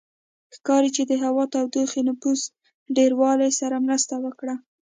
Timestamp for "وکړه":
4.25-4.55